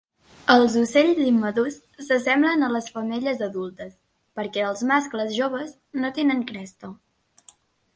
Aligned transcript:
Els 0.51 0.77
ocells 0.79 1.19
immadurs 1.31 1.77
s'assemblen 2.07 2.69
a 2.69 2.71
les 2.77 2.89
femelles 2.97 3.45
adultes, 3.51 3.95
perquè 4.41 4.67
els 4.73 4.85
mascles 4.95 5.35
joves 5.41 5.81
no 6.05 6.17
tenen 6.21 6.47
cresta. 6.53 6.97